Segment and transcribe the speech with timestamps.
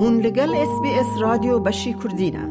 [0.00, 2.48] هون لگل اس بی اس رادیو بشی کردینه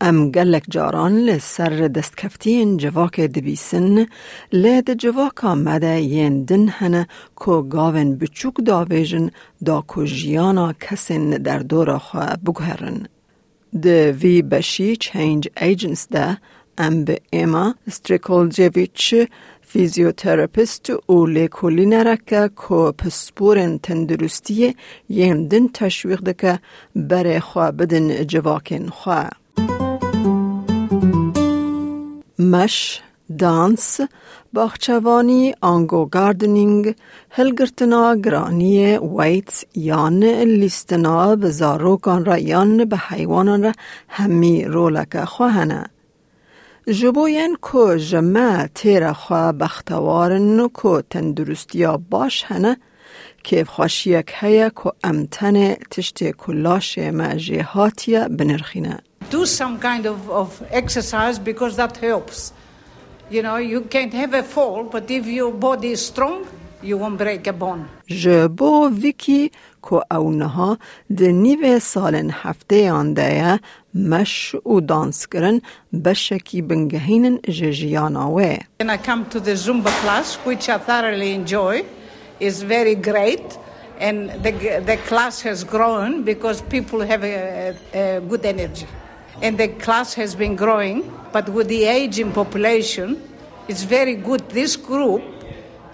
[0.00, 4.06] ام گلک جاران لسر دستکفتین جواک دبیسن
[4.52, 9.30] لید جواک آمده ین دن هنه کو گاون بچوک داویجن
[9.66, 13.08] دا کو جیانا کسین در دورا خواه بگهرن.
[13.82, 16.38] ده وی بشی چینج ایجنس ده
[16.78, 17.74] ام به ایما
[18.50, 19.14] جویچ
[19.72, 24.76] فیزیوتراپیست و لیکولی نرکه که پسپورن تندرستی
[25.08, 26.58] یم دن تشویق دکه
[26.96, 29.30] بره خواه بدن جواکن خواه.
[32.38, 33.00] مش،
[33.38, 34.00] دانس،
[34.52, 36.94] باخچوانی، آنگو گاردنینگ،
[37.30, 43.72] هلگرتنا گرانی ویت یان لیستنا به زاروکان را یان به حیوانان را
[44.08, 45.84] همی رولک خواهنه.
[46.86, 52.76] جبوین کو جمع تیر خواه بختوارن کو تندرستیا باش هنه
[53.44, 58.98] که خوشیک هیا کو امتن تشت کلاش مجیهاتیا بنرخینه.
[59.30, 62.52] do some kind of, of exercise because that helps.
[63.30, 66.46] You know, you can't have a fall, but if your body is strong,
[66.82, 67.88] you won't break a bone.
[68.06, 68.48] Je
[69.80, 70.78] ko awnaha
[71.08, 73.58] de nive salen hafteyan daya eh,
[73.94, 75.62] mesh u dans kirin
[75.94, 76.62] besheki
[78.32, 78.58] we.
[78.78, 81.84] And I come to the Zumba class, which I thoroughly enjoy.
[82.38, 83.58] It's very great.
[83.98, 88.86] And the, the class has grown because people have a, a good energy.
[89.42, 93.22] And the class has been growing, but with the aging population,
[93.68, 94.48] it's very good.
[94.50, 95.22] This group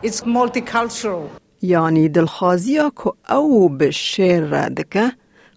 [0.02, 1.28] is multicultural.
[1.62, 5.12] یعنی دلخوازی که او به شعر دکه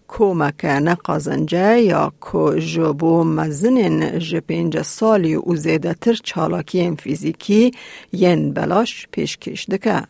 [0.08, 7.70] کمک نقازنجه یا که جبو مزنین جپینج سالی و زیده تر چالاکی فیزیکی
[8.12, 10.02] ین بلاش پیشکش دکه.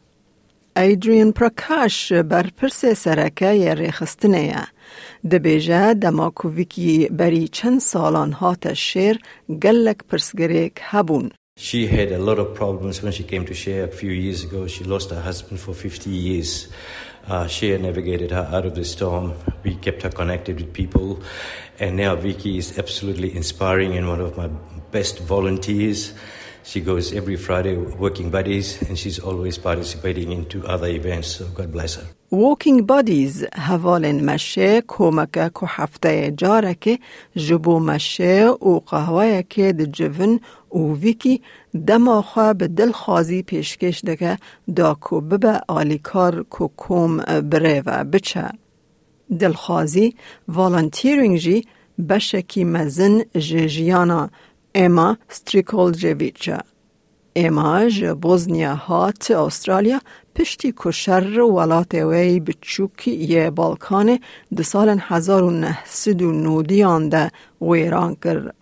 [0.77, 4.67] ایدرین پرکاش بر پرس سرکه ی ریخستنه
[5.31, 9.19] دبیجه دماکوویکی بری چند سالان هات شیر
[9.63, 11.31] گلک پرسگریک هبون.
[11.60, 14.68] She had a lot of problems when she came to share a few years ago.
[14.68, 16.68] She lost her husband for 50 years.
[17.28, 19.34] Uh, Share navigated her out of the storm.
[19.64, 21.22] We kept her connected with people.
[21.80, 24.48] And now Vicky is absolutely inspiring and one of my
[24.92, 26.14] best volunteers.
[26.64, 31.28] She goes every Friday working buddies and she's always participating into other events.
[31.28, 32.08] So God bless her.
[32.32, 37.00] Walking Buddies هوالن مشه کمک که هفته جاره که
[37.36, 39.86] جبو مشه و قهوه که ده
[40.71, 41.43] جون و ویکی
[41.87, 44.39] دما خواه به دل خازی پیشکش دکه
[44.77, 48.49] دا کو ببه آلیکار کو کوم بره و بچه.
[49.39, 50.15] دلخوازی
[50.49, 51.65] والنتیرینگ جی
[52.09, 54.31] بشکی مزن جیجیانا
[54.75, 56.59] اما ستریکولجویچا
[57.37, 57.89] اما
[58.23, 60.01] بوزنیا هات استرالیا
[60.35, 64.19] پشتی کشر ولات وی بچوکی یه بالکان
[64.57, 67.31] ده سال 1990 آنده
[67.63, 68.53] ویران کر.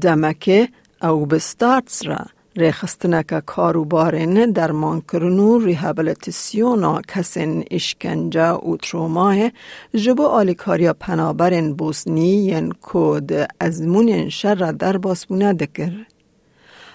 [0.00, 0.68] دمکه
[1.02, 2.18] او بستارتس را
[2.56, 9.36] ریخستنک کاروبارن درمان کرنو ریهابلیتیسیونا کسین اشکنجه و تروماه
[9.94, 15.92] جبو آلیکاریا پنابرن بوسنی ین کود ازمون شر در باسبونه دکر.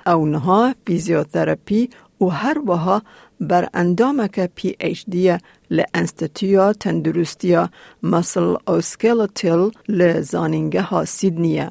[0.07, 1.89] اونها فیزیوتراپی
[2.21, 3.01] و هر وها
[3.39, 5.37] بر اندامک پی ایچ دی
[5.69, 7.69] لانستیتویا تندرستیا
[8.03, 11.69] مسل او سکیلتل لزانینگه ها سیدنیه.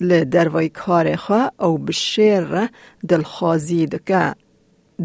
[0.00, 2.68] لدروی کار خواه او بشیر
[3.08, 4.34] دلخوازی دکه.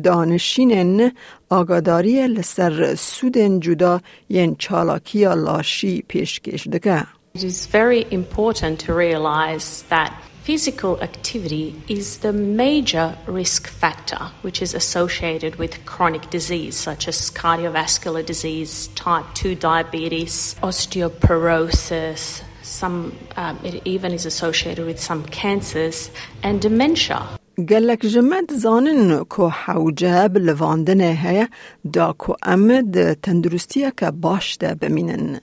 [0.03, 1.11] دانشینن
[1.49, 7.05] آگاداری لسر سودن جدا ین چالاکی لاشی پیشکش دکه.
[7.35, 10.11] It is very important to realize that
[10.43, 17.29] physical activity is the major risk factor which is associated with chronic disease such as
[17.29, 26.09] cardiovascular disease, type 2 diabetes, osteoporosis, some um, it even is associated with some cancers
[26.43, 27.21] and dementia.
[27.69, 31.47] گلک جمد زانن کو حوجه بلواندن هیا
[31.93, 35.39] دا کو امد تندرستی که باش ده بمینن.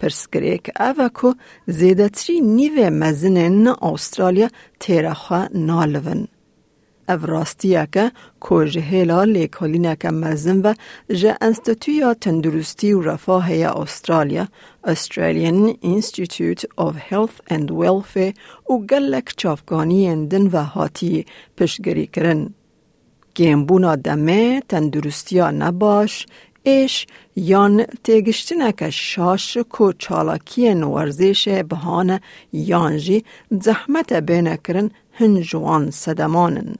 [0.00, 1.32] پرسکریک اوه کو
[1.66, 4.48] زیدتری نیو مزنن استرالیا
[4.80, 6.28] تیرخوا نالون.
[7.13, 8.11] او راستیه که
[8.65, 10.73] جهیلا لیکالینه که مزن و
[11.09, 14.47] جه انستیتویا تندرستی و رفاه استرالیا
[14.87, 18.33] Australian Institute of Health and Welfare
[18.69, 21.25] و گلک چافگانی اندن و هاتی
[21.57, 22.53] پشگری کرن.
[23.35, 26.25] گیمبونا دمه تندرستیا نباش
[26.63, 32.21] ایش یان تگشتنک شاش کو چالاکی نورزش بهانه
[32.53, 33.23] یانجی
[33.61, 36.75] زحمت بینه کرن هنجوان صدمانن.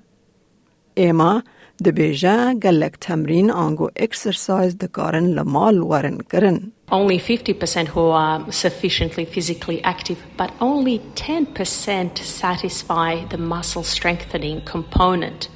[0.95, 1.43] ایما
[1.85, 6.73] دبیجه گلک تمرین آنگو اکسرسایز دکارن لمال ورن کرن.
[6.91, 15.49] only 50% who are sufficiently physically active, but only 10% satisfy the muscle strengthening component.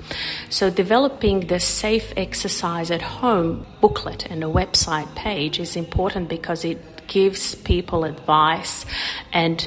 [0.50, 6.64] So, developing the safe exercise at home booklet and a website page is important because
[6.64, 8.84] it gives people advice
[9.32, 9.66] and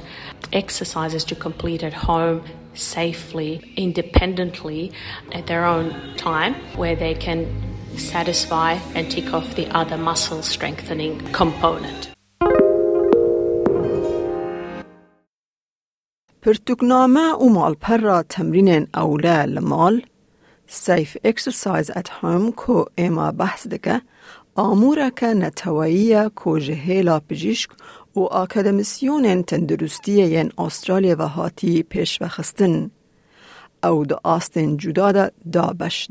[0.54, 2.44] exercises to complete at home
[2.74, 4.92] safely, independently,
[5.32, 5.88] at their own
[6.18, 7.40] time, where they can
[7.98, 12.12] satisfy and tick off the other muscle strengthening component.
[16.42, 20.02] پرتوکنامه و مالپر را تمرین اوله لمال
[20.68, 24.02] سیف اکسرسایز ات هوم کو اما بحث دکه
[24.55, 27.71] آمورک نتوائی کوجه لاپجیشک
[28.17, 32.29] و آکادمیسیون تندرستی ین آسترالیا و هاتی پیش و
[33.85, 36.09] او دا آستن جدا دا دا بش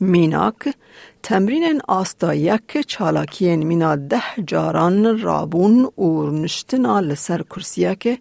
[0.00, 0.74] میناک
[1.22, 8.18] تمرین آستا یک چالاکی مینا ده جاران رابون و نشتنا لسر کرسیه که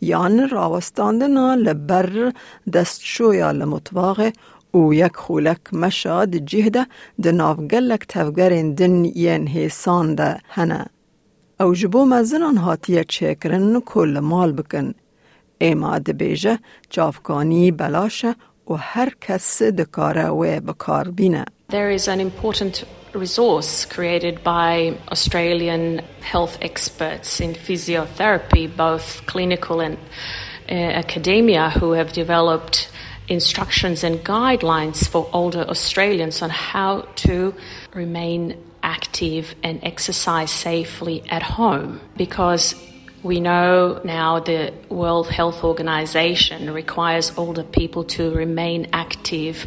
[0.00, 2.32] یان راوستاندنا لبر
[2.72, 4.32] دستشویا لمطواغه
[4.74, 6.86] لبر دستشویا لمطواغ و یک خولک مشاد جهده
[7.22, 10.86] ده نافگلک تفگرین دن ین هیسان ده هنه.
[11.60, 14.94] او جبو مزنان هاتیه چکرن کل مال بکن.
[15.60, 16.58] ایما دبیجه
[16.90, 18.34] جافکانی بلاشه
[18.70, 21.44] و هر کس دکاره و بکار بینه.
[21.70, 22.84] There is an important
[23.14, 24.72] resource created by
[25.14, 26.00] Australian
[26.32, 32.76] health experts in physiotherapy, both clinical and uh, academia, who have developed
[33.28, 37.54] instructions and guidelines for older Australians on how to
[37.94, 42.00] remain active and exercise safely at home.
[42.16, 42.74] Because
[43.22, 49.66] we know now the World Health Organization requires older people to remain active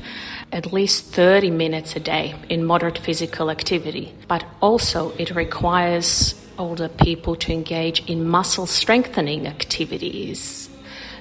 [0.51, 6.90] at least 30 minutes a day in moderate physical activity, but also it requires older
[6.90, 10.69] people to engage in muscle strengthening activities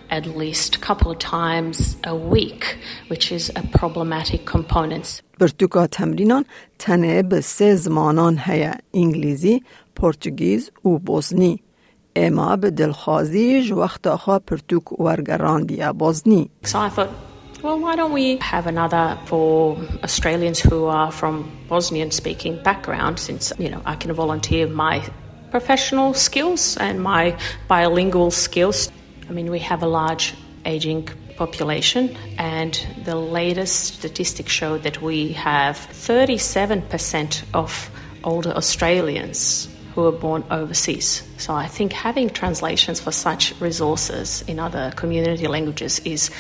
[0.10, 2.78] at least a couple of times a week,
[3.10, 5.22] which is a problematic component.
[5.40, 6.46] برتوکا تمرینان
[6.80, 9.64] تنه به سه زمانان هیا انگلیزی،
[9.96, 11.60] پرتغیز و بوزنی.
[12.16, 16.50] اما به دلخوازیش وقت آخا پرتوک ورگراندی بوزنی.
[16.66, 17.10] So I thought,
[17.64, 23.54] well, why don't we have another for Australians who are from Bosnian speaking background, since,
[23.60, 25.02] you know, I can volunteer my
[25.52, 27.24] professional skills and my
[27.68, 28.90] bilingual skills.
[29.29, 30.35] I mean, we have a large
[30.65, 37.91] aging population, and the latest statistics show that we have 37% of
[38.23, 41.23] older Australians who are born overseas.
[41.39, 46.31] So I think having translations for such resources in other community languages is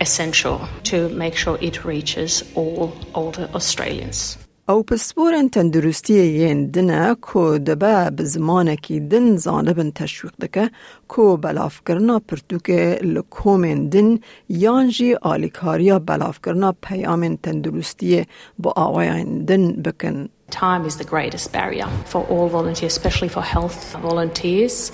[0.00, 4.38] essential to make sure it reaches all older Australians.
[4.69, 10.69] او پسپورن تندرستی ین دنه کو دبه بزمانه کی دن زانبن تشویق دکه
[11.07, 12.69] کو بلاف کرنا پرتوک
[13.03, 14.19] لکومن دن
[14.49, 18.25] یانجی آلیکاریا بلاف کرنا پیامن تندرستی
[18.59, 20.29] با آوائن دن بکن.
[20.51, 24.91] Time is the greatest barrier for all volunteers, especially for health volunteers.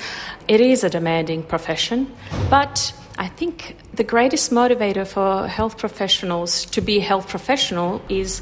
[0.48, 2.08] It is a demanding profession,
[2.50, 8.42] but I think the greatest motivator for health professionals to be a health professional is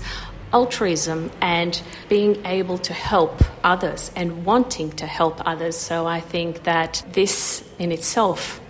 [0.53, 5.77] altruism and being able to help others and wanting to help others.
[5.77, 8.61] So I think that this in itself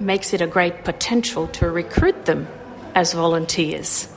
[0.00, 2.48] makes it a great potential to recruit them
[2.94, 4.08] as volunteers.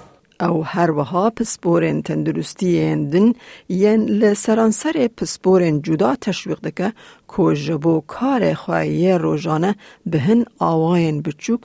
[0.41, 3.33] او هر وها پسپورن تندرستی دن
[3.69, 6.93] ین لسرانسر پسپورن جدا تشویق دکه
[7.37, 11.59] که جبو کار خواهی روزانه بهن آواین بچوک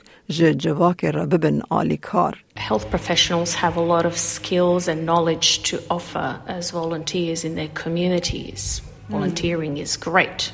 [0.57, 2.43] جواک را ببن آلی کار.
[2.57, 7.71] Health professionals have a lot of skills and knowledge to offer as volunteers in their
[7.83, 8.81] communities.
[9.08, 10.52] Volunteering is great,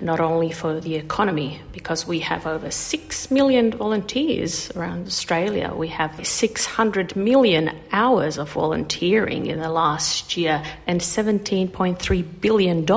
[0.00, 5.72] not only for the economy, because we have over 6 million volunteers around Australia.
[5.76, 12.90] We have 600 million hours of volunteering in the last year and $17.3 billion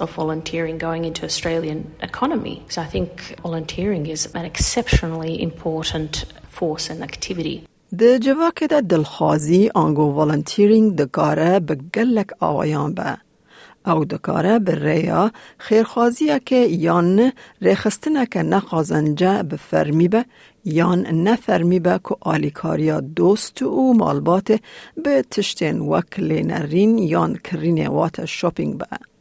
[0.00, 2.64] of volunteering going into Australian economy.
[2.70, 7.66] So I think volunteering is an exceptionally important force and activity.
[7.98, 13.18] د جواکه د دلخوازی آنگو والنتیرینگ دکاره به گلک آوایان به
[13.85, 20.25] او دکاره به ریا خیرخوازیه که یان ریخستنه که نخوازنجه به فرمی به
[20.65, 24.59] یان نفرمی به که آلیکاریا دوست او مالبات
[25.03, 29.14] به تشتین وکل نرین یان کرین وات شاپینگ به.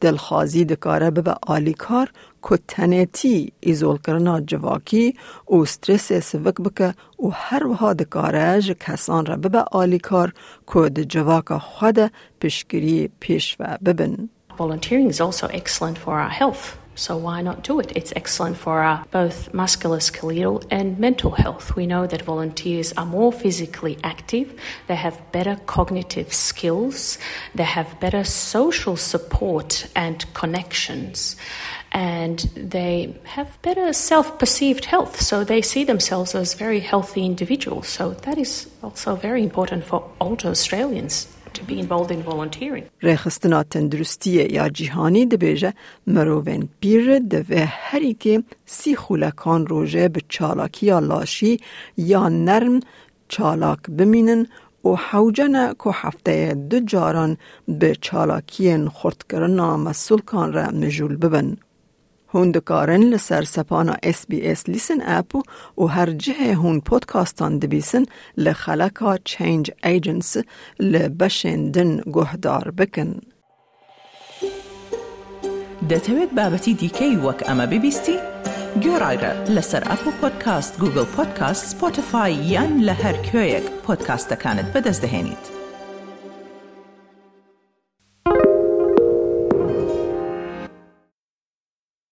[0.00, 2.10] دلخوازی دکاره به آلیکار
[2.48, 5.16] که تنیتی ایزول کرنا جواکی
[5.50, 10.32] و سترس سوک بکه و هر وها دکاره ج کسان را به آلیکار
[10.72, 14.28] که د جواک خود پشگیری پیش و ببن.
[14.58, 16.79] volunteering is also excellent for our health.
[17.00, 17.92] So why not do it?
[17.96, 21.74] It's excellent for our both musculoskeletal and mental health.
[21.74, 24.52] We know that volunteers are more physically active,
[24.86, 27.16] they have better cognitive skills,
[27.54, 31.36] they have better social support and connections,
[31.90, 35.22] and they have better self-perceived health.
[35.22, 37.88] So they see themselves as very healthy individuals.
[37.88, 41.26] So that is also very important for older Australians.
[41.54, 42.84] To be involved in volunteering.
[44.50, 45.74] یا جیهانی دبیجه
[46.06, 51.60] مروین پیر دوه هری که سی خولکان روژه به چالاکی یا لاشی
[51.96, 52.80] یا نرم
[53.28, 54.46] چالاک بمینن
[54.84, 57.36] و حوجن که هفته دو جاران
[57.68, 61.56] به چالاکی خورد کردن مسئول کان را مجول ببن.
[62.32, 65.30] Hûn dikarin li ser sepana SBS lîsin app
[65.80, 68.04] û her cihê hûn podcastan dibîsin
[68.44, 70.36] li xeleka Change Agents
[70.92, 73.10] li beşên din guhdar bikin.
[75.90, 78.16] دەتەوێت بابەتی دیکەی وەک ئەمە ببیستی؟
[78.84, 85.59] گۆڕایرە لەسەر ئەپ و پۆدکاست گوگل پۆدکاست سپۆتفاای یان لە هەر کوێیەک پۆدکاستەکانت بەدەستدەێنیت.